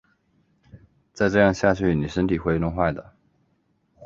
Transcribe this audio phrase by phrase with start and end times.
[1.13, 3.13] 再这样下去妳身体会弄坏的